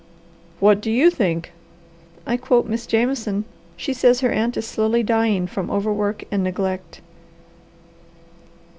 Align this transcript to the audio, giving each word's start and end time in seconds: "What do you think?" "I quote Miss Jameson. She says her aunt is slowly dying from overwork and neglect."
"What 0.59 0.81
do 0.81 0.89
you 0.89 1.11
think?" 1.11 1.51
"I 2.25 2.35
quote 2.35 2.65
Miss 2.65 2.87
Jameson. 2.87 3.45
She 3.77 3.93
says 3.93 4.21
her 4.21 4.31
aunt 4.31 4.57
is 4.57 4.65
slowly 4.65 5.03
dying 5.03 5.45
from 5.45 5.69
overwork 5.69 6.23
and 6.31 6.43
neglect." 6.43 7.01